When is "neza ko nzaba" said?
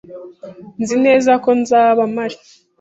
1.05-2.01